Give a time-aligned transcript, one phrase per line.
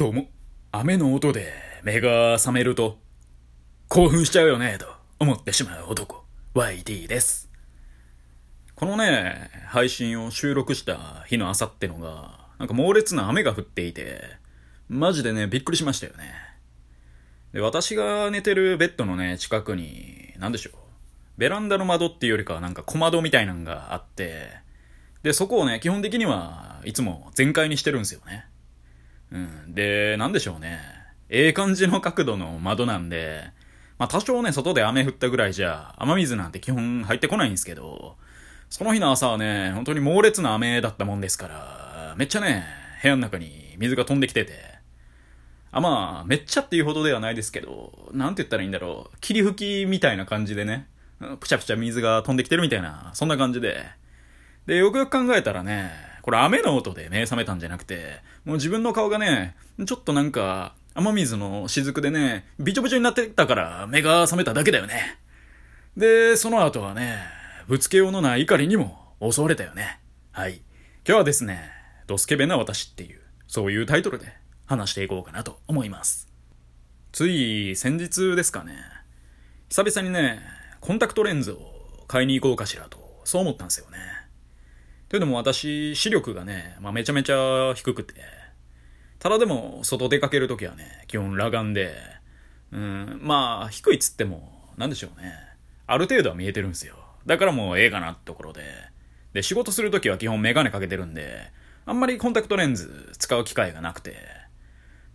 [0.00, 0.30] どうも、
[0.72, 1.52] 雨の音で
[1.82, 2.96] 目が覚めると、
[3.88, 4.86] 興奮しちゃうよね、と
[5.18, 7.50] 思ってしまう男、YT です。
[8.74, 14.22] このね、配信を収録した日の朝ってのが、なんか猛烈な雨が降っていて、
[14.88, 16.32] マジでね、びっくりしましたよね。
[17.52, 20.76] で、私が寝てるベッドのね、近くに、なんでしょう。
[21.36, 24.48] ベランダの窓っていうよりかはなんか小窓みたいなのがあって、
[25.22, 28.46] で、そこをね、基本的にはいつも全開にしてるんですよね。
[29.32, 29.74] うん。
[29.74, 30.80] で、なんでしょうね。
[31.28, 33.44] ええ感じの角度の窓なんで、
[33.98, 38.16] まあ多少ね、外で雨降ったぐらいじゃ、雨水なんて基本入ってこないんですけど、
[38.68, 42.64] その日の朝はね、本当に猛烈な雨だったもんですから、めっちゃね、
[43.02, 44.52] 部屋の中に水が飛んできてて、
[45.72, 50.88] あ、まあ、めっちゃっていうほどではないですけど、なんて言ったらいいんだろう、霧吹きみたいな感じでね、
[51.38, 53.84] ぷちゃぷちゃ水が飛んできてるみたいな、そんな感じで。
[54.66, 65.18] で、よくよく考えたらね、これ雨の音で目覚めたんじゃなくて、もう自分の顔がね、ちょっとなんか、雨水の雫でね、びちょびちょになってたから目が覚めただけだよね。
[65.96, 67.18] で、その後はね、
[67.68, 70.00] ぶつけようのない怒りにも襲われたよね。
[70.32, 70.62] はい。
[71.06, 71.70] 今日はですね、
[72.06, 74.32] ドスケベな私っていう、そういうタイトルで
[74.66, 76.28] 話していこうかなと思います。
[77.12, 78.74] つい先日ですかね、
[79.68, 80.40] 久々にね、
[80.80, 83.98] コンタクトレンズを買いに行こうかしらと、そう思ったんですよね。
[85.10, 88.14] というのも私、視力がね、まあ、めちゃめちゃ低くて、
[89.18, 91.96] ただでも外出かけるときはね、基本裸眼で、
[92.70, 95.34] うん、まあ、低いっつっても、なんでしょうね。
[95.88, 96.94] ある程度は見えてるんですよ。
[97.26, 98.62] だからもうええかなってところで。
[99.32, 101.40] で、仕事するときは基本メガネかけてるんで、
[101.86, 104.14] あんまりコンタクトレンズ使う機会がなくて、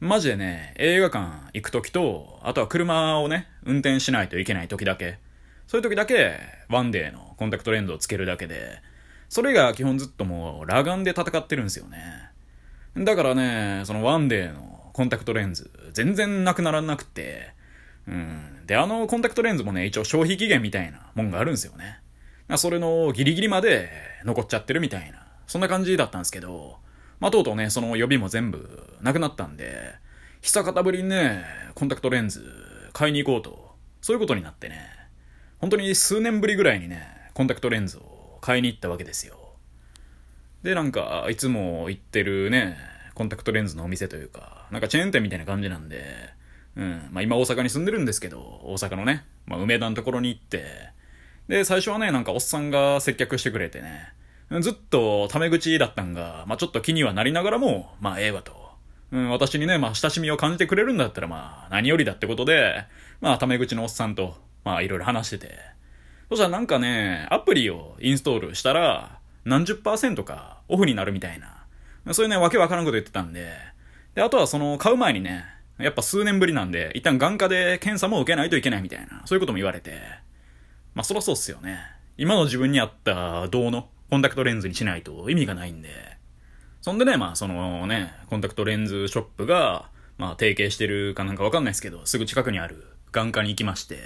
[0.01, 5.19] マジでね、映画館行くときと、あとは車をね、運転しないといけないときだけ、
[5.67, 8.81] そういうときだけ、ワンデーのコンタクトレンズをつけるだけで、
[9.29, 11.97] それが基本ずっともう裸眼で戦ってるんですよね。
[12.97, 17.53] だからね、そのワンデーのコンタクトレンズ、全然なくならなくて、
[18.07, 18.65] うん。
[18.65, 21.99] で、あのコンタクトレンズもね、一応消費期限みたいなもんがあるんですよね。
[22.57, 23.89] それのギリギリまで
[24.23, 26.77] 残っちゃってるみたいな、そんな感じだったんですけど、
[27.19, 29.95] まあ、とうとうね、その予備も全部なくなったんで、
[30.41, 31.43] 久方ぶりにね、
[31.73, 32.45] コンタクトレンズ
[32.93, 34.89] 買いに行こうと、そういうことになってね、
[35.57, 38.14] 本当に数年ぶりぐらいにね、コンタクトレンズを
[38.45, 39.37] 買いに行ったわけですよ。
[40.61, 42.77] で、なんか、いつも行ってるね、
[43.15, 46.05] コンタクトレンズのお店というか、なんかチェーン店みたいな感じなんで、
[46.75, 50.63] うん、まあ今大阪に住んでるんですけど、大阪のね、まあ梅田のところに行って、
[51.47, 54.13] で、最初はね、なんかおっさんが接客してくれてね、
[54.61, 58.53] ずっとタメ口だったんが、まあちょっと気にはなりながらも、まあええわと。
[59.11, 62.85] うん、私にね、まあ親しみを感じてくれるんだったらまあ何よりだってことで、
[63.21, 65.74] まあタメ口のおっさんと、まあいろいろ話してて、
[66.29, 71.65] そしたらなんかね、アプリをインストールしたら、何十パーセントかオフになるみたいな。
[72.13, 73.51] そういうね、わけわからんこと言ってたんで。
[74.15, 75.45] で、あとはその、買う前にね、
[75.77, 79.99] やっぱ数年ぶりなんで、一旦眼科で検査も受けないといけないみたいな、そういうことも言われて。
[80.93, 81.79] まあ、そらそうっすよね。
[82.17, 85.89] 今の自分に合った銅のコンタクトレンズにしないと意味がないんで。
[86.81, 93.97] そんでね、まあ、そのね、コンタクトレンズショップが、まあ、提携してるかなんかわかんないですけど、すぐ近くにある眼科に行きまして、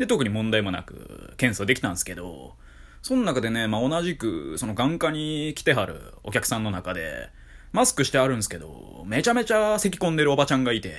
[0.00, 2.54] で、特に問題もなく検査できたんですけど、
[3.02, 7.28] その中でね、まあ、同じく、その眼科に来てはるお客さんの中で、
[7.72, 10.94] マスクしてあるんですけど、めちゃめちゃ咳込んでるおばちゃんがいて、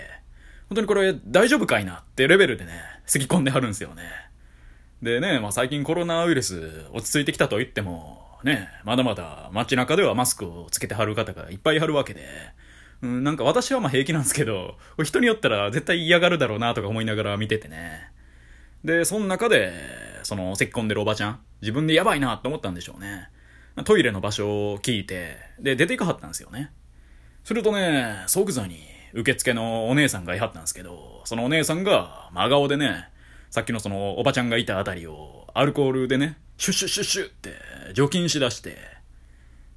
[0.69, 2.73] 本当にこれ大丈夫かいなってレベルでね、
[3.07, 4.03] 咳込んではるんですよね。
[5.01, 12.27] でね、まあ、最近コロナウイルス落ち着いてきたと言っても、ね、まだまだ街中ではマスクをつけてはる方がいっぱいはるわけで、
[13.01, 18.11] うん、なんか私はま平気なんですけど、人によったら絶対嫌がるだろうなとか思いながら見ててね。
[18.83, 19.73] で、その中で、
[20.23, 23.29] その、咳込んでるおばちゃん、自分でやばいなって思ったんでしょうね。
[23.85, 26.71] トイレの場所を聞いて、で、出ていかはったんですよね。
[27.43, 28.79] するとね、即座に
[29.13, 33.09] 受付のお姉さんがいはったんですけど、そのお姉さんが真顔でね、
[33.49, 37.55] さっきのそのおばちゃんがいたあたりをアルコールでね、シュッシュッシュッシュって
[37.93, 38.77] 除菌しだして、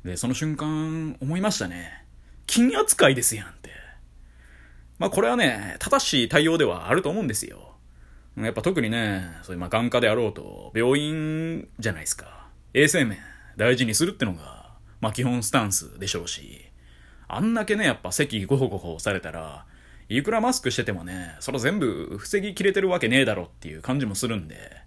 [0.04, 2.04] で、その瞬間思いましたね。
[2.46, 3.70] 金扱いですやんって。
[4.98, 7.73] まあこれはね、正しい対応ではあると思うんですよ。
[8.36, 12.48] やっぱ特にね、そういうまあ眼科であろうと、病院じゃないですか。
[12.72, 13.18] 衛生面
[13.56, 16.64] 大事にするってのが、まあ基本スタンスでしょうし、
[17.28, 19.66] あんだけね、やっぱ席ゴホゴホされたら、
[20.08, 24.84] いくらマスクしててもね、それ全部防ぎきれてるわけねえだろっていう感じもするんで。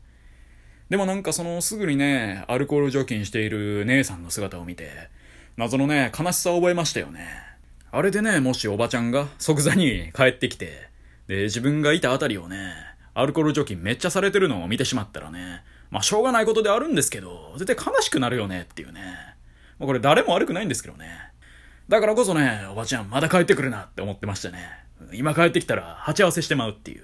[0.89, 5.09] でもなんかそのすぐにね、アルコール除菌している姉さんの姿を見て、
[5.57, 7.27] 謎のね、悲しさを覚えましたよね。
[7.91, 10.89] あれでね、もしおばちゃんが即座に帰ってきて、
[11.27, 12.73] で、自分がいたあたりをね、
[13.19, 19.01] アルコール除菌めっちゃされてるのを見てしまったらね、まあしょうがないことであるんですけど、絶対悲しくなるよねっていうね。
[19.79, 21.09] まあこれ誰も悪くないんですけどね。
[21.89, 24.69] だからこそね、おばちゃんまだ帰ってくるなって思ってましたね。
[25.13, 27.03] 今帰ってきたら鉢合わせしてまうっていう。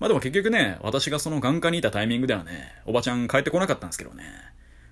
[0.00, 4.24] まあでも結局ね、私がその眼科にいたタイミングではね、おばちゃん帰ってこなかったんですけどね。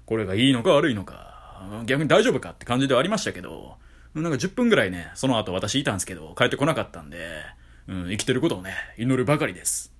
[0.05, 3.76] これがいいのか悪いのか、逆に大丈夫かって感じではありましたけど、
[4.14, 7.19] なんか10分ぐらいね、その後私いたんですけど、帰ってこなかったんで、
[7.88, 9.95] うん、生きてることをね、祈るばかりです。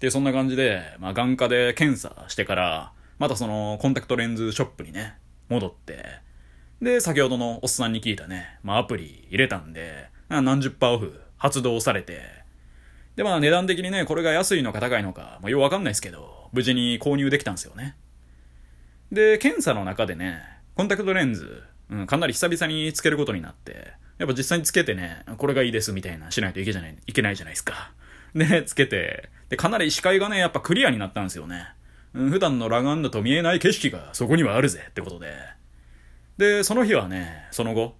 [0.00, 5.14] で、そんな感じで、まあ眼科で検査してから、またそのコンタクトレンズショップにね、
[5.48, 6.04] 戻って、
[6.82, 12.20] で、先ほどのおっさんに聞いたね、まあアプリ入れたんで、何十パーオフ発動されて、
[13.16, 17.96] で、まあ値段的にね、これが安いのか高いのか、まあようわかんないですけど、無事に購入できたんですよね。
[19.10, 20.42] で、検査の中でね、
[20.74, 27.92] コンタクトレンズ、うん、かなり久々につけることになって、やっぱ実際につけてね、これがいいですみたいなしないといけじゃない、いけないじゃないですか。
[28.34, 31.66] で、つけて、で、かなり視界がね、やっぱクリアになったんですよね。
[32.14, 35.34] うん、普段の裸眼だと見えない景色がそこにはあるぜってことで。
[36.38, 37.96] で、その日はね、その後、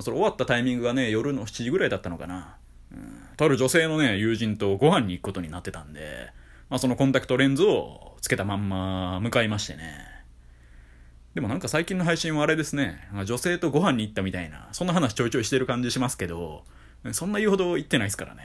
[0.00, 2.56] それ終わったタイミングがね、夜の7時ぐらいだったのかな。
[2.92, 6.30] うん、とある女性のね、友人とご飯に行くことになってたんで、
[6.70, 10.06] まあ、そのコンタクトレンズをつけたまんま向かいましてね。
[11.34, 16.64] でもなんか最近の配信はあれですね、女性とご飯に行ったみたいな、そんな話ちょいちょいしてる感じしますけど、
[17.12, 18.42] そんな言うほど言ってないですからね。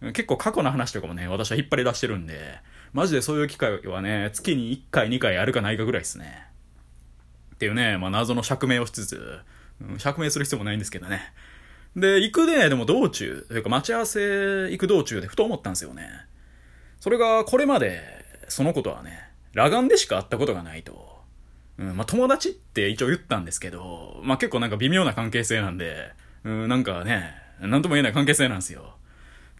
[0.00, 2.58] 結構過去の話とかもね、私は引っ張り出してるんで、
[2.92, 6.46] マジでそういう機会はね、月に1回2回あるかないかぐらいですね。
[7.54, 9.16] っていうね、まあ謎の釈明をしつつ、
[9.80, 11.20] うん釈明する必要もないんですけどね。
[11.96, 14.20] で、行くね、でも道中、というか待ち合わせ
[14.70, 16.08] 行く道中でふと思ったんですよね。
[17.00, 18.02] それが、これまで、
[18.48, 21.16] そのことはね、裸眼でしか会ったことがないと。
[21.78, 26.10] うん、まあ友達って一応言ったんですけど、まあ結構なんか微妙な関係性なんで、
[26.44, 28.96] うん、なんかね、なんとも言えない関係性なんですよ。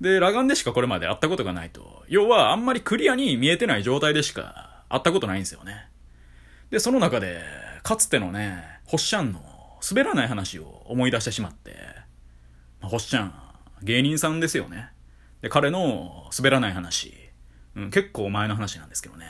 [0.01, 2.05] で、裸眼でしかこれまで会ったことがないと。
[2.09, 5.89] 要は、あんまりクリアに見えてない状態でしか会ったことないんですよね。
[6.71, 7.43] で、その中で、
[7.83, 9.41] かつてのね、ホッシャンの
[9.89, 11.77] 滑らない話を思い出してしまって、
[12.81, 13.33] まあ、ホッシャン、
[13.83, 14.91] 芸人さんですよね。
[15.41, 17.15] で、彼の滑らない話、
[17.75, 19.27] うん、結構前の話なんですけどね。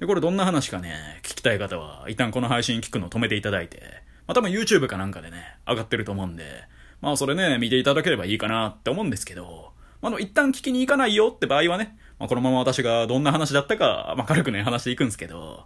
[0.00, 6.64] で、これどんな話かね、聞きたい方は、一旦この配信聞くの止めていただいて、まあ多分 YouTube かなんかでね、上がってると思うんで、
[7.00, 9.72] まあそれね、見ていただければいいかなって思うんですけど、
[10.02, 15.64] まあ、の、一旦聞きに行かないよって場合はね、まあ、このまま私がどんな話だったか、まあ、軽くね、話していくんですけど、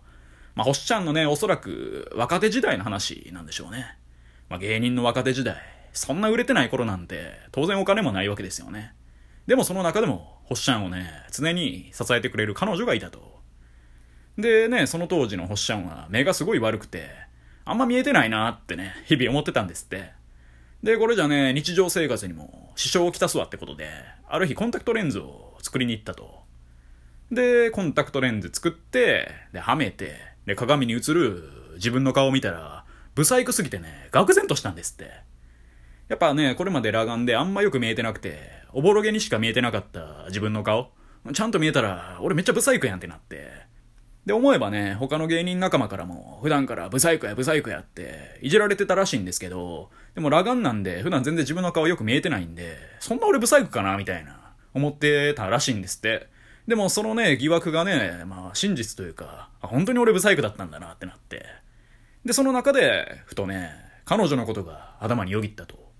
[0.54, 3.98] まあ、星ちゃんのね、おそらく若手時代の話なんでしょうね。
[4.48, 5.56] まあ、芸人の若手時代、
[5.92, 8.94] そんな売れてない頃なんて、当然お金もないわけですよね。
[9.46, 13.40] でもその中でも、星ちゃんをね、常に支えてくれる彼女がいたと。
[14.36, 17.08] でね、その当時の星ちゃんは目がすごい悪くて、
[17.64, 20.12] あんま見えてないなってね、日々思ってたんですって。
[20.82, 23.88] で、これじゃね、日常生活にも支障をきたすわってことで、
[24.28, 26.44] ある日コンタクトレンズを作りに行ったと。
[27.32, 30.14] で、コンタクトレンズ作って、で、はめて、
[30.46, 31.42] で、鏡に映る
[31.74, 32.84] 自分の顔を見たら、
[33.14, 35.10] ブサイクすぎてね、愕然としたんですって。
[36.08, 38.38] やっぱね、これまで裸眼であんまよく見えてなくて、
[38.72, 40.92] おぼろげにしか見えてなかった自分の顔、
[41.32, 43.50] ちゃんと見えたら、俺めっちゃブサイクやんってなって。
[44.26, 56.26] で、思えばね、他の芸人仲間からも、普段からブサイクやブサイクやって、いじられてたらしいんですけど、でも裸眼なんで、普段全然自分の顔よく見えてないんで、そんな俺ブサイクかなみたいな、思ってたらしいんですって。
[56.66, 61.46] でもそのね、疑惑がね、まあ真実というか、本当に俺ブサイクだったんだなってなって。
[62.24, 63.70] で、その中で、ふとね、
[64.04, 65.92] 彼女のことが頭によぎったと。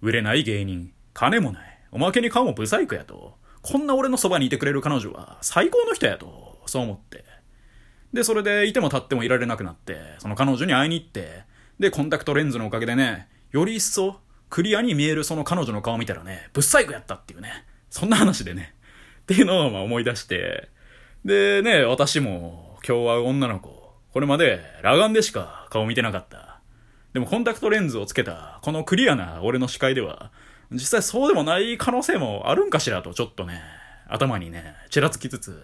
[0.00, 3.36] 売れない芸人、金もない、おまけに顔もブサイクやと。
[3.60, 7.35] こんな俺のそばにいてくれる彼女は最高の人やと、そう思って。
[8.16, 11.44] で、それでいても立ってもいられなくなって、その彼女に会いに行って、
[11.78, 18.74] で、コンタクトレンズのおかげでね、より一層、クリアに見えるその彼女の顔見たらね、ぶっ細工やったっていうね、そんな話でね、
[19.20, 20.70] っていうのをま思い出して、
[21.26, 26.60] でね、私も今日会う女の子、これまで裸眼でしか顔見てなかった。
[27.12, 30.32] でもコンタクトレンズをつけた、このクリアな俺の視界では、
[30.70, 33.60] 実際そうでもない可能性もあるんかしらとちょっとね、
[34.08, 35.62] 頭にね、ちらつきつつ、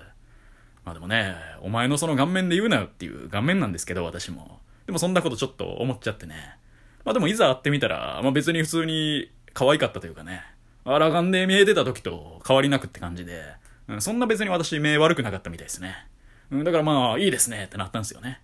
[0.84, 4.60] まあでもね、お前のその顔面で言うなよっていう顔面なんですけど、私も。
[4.86, 6.56] でもそんなことちょっと思っちゃってね。
[7.04, 10.42] まあでもいざ会ってみたら、まあ別に普通に可愛かったというかね。
[10.84, 13.42] あらがんで見えてた時と変わりなくって感じで、
[13.88, 15.94] うん、そんな別に私目悪くなかったみたいですね。
[16.50, 18.40] うん、だからまあいいですねってなったんですよね。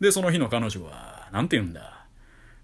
[0.00, 2.06] で、その日の彼女は、なんて言うんだ。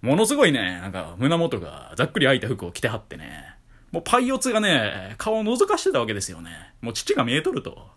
[0.00, 3.56] ものすごいね、なんか胸元がざっくり開いた服を着てはってね。
[3.92, 6.50] もうパイオツがね、顔を覗かしてたわけですよね。
[6.80, 7.88] もう父が見えとると。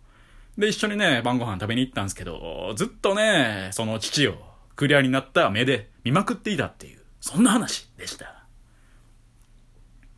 [0.60, 4.36] で、一緒にね、晩ご飯食べに行ったんですけど、ずっとね、その父を
[4.76, 8.44] クリアになった目で見まくっていたっていう、そんな話でした。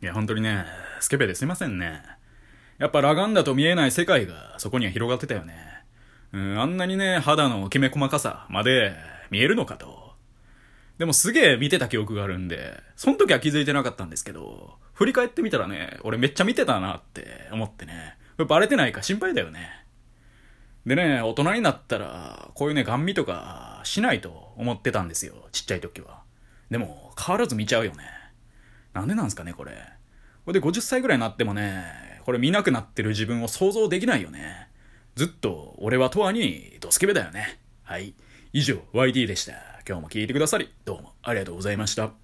[0.02, 0.66] いや、本当にね、
[0.98, 2.02] スケベですいませんね。
[2.78, 5.54] やっぱ裸眼だと見えない世界がそこには広がってたよね。
[6.32, 8.96] うん、あんなにね、肌のきめ細かさまで
[9.30, 10.14] 見えるのかと。
[10.98, 18.16] でもすげえ見てた記憶があるんで、その時は気づいてなかったんですけど、振り返ってみたらね、俺めっちゃ見てたなって思ってね、
[18.48, 19.81] バレてないか心配だよね。
[20.86, 26.22] でね、大人になったら、こういうね、ガン見とかしないと思ってたんですよ、ちっちゃい時は。
[26.70, 28.04] でも、変わらず見ちゃうよね。
[28.92, 29.72] なんでなんすかね、これ。
[30.44, 31.84] これで50歳ぐらいになってもね、
[32.24, 34.68] これ見なくなってる自分を想像できないよね。
[35.14, 37.60] ずっと、俺はとわにドスケベだよね。
[37.84, 38.14] はい。
[38.52, 39.52] 以上、YD でした。
[39.86, 42.21] 今日も聞いてくださり、どうもありがとうございました。